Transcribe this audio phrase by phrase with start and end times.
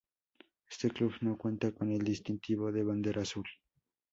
[0.67, 3.45] Este club no cuenta con el distintivo de Bandera Azul.